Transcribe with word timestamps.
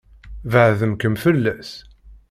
Baɛden-kem 0.51 1.15
fell-as. 1.23 1.71